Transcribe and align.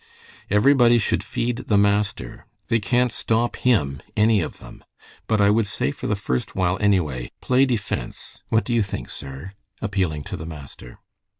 "Everybody 0.49 0.97
should 0.97 1.23
feed 1.23 1.57
the 1.67 1.77
master. 1.77 2.47
They 2.69 2.79
can't 2.79 3.11
stop 3.11 3.55
him, 3.57 4.01
any 4.17 4.41
of 4.41 4.57
them. 4.57 4.83
But 5.27 5.39
I 5.41 5.51
would 5.51 5.67
say 5.67 5.91
for 5.91 6.07
the 6.07 6.15
first 6.15 6.55
while, 6.55 6.79
anyway, 6.81 7.29
play 7.39 7.67
defense. 7.67 8.41
What 8.49 8.63
do 8.65 8.73
you 8.73 8.81
think, 8.81 9.11
sir?" 9.11 9.51
appealing 9.79 10.23
to 10.23 10.35
the 10.37 10.47
master. 10.47 10.97